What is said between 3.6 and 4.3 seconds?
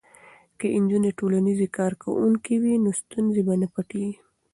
نه پټیږي.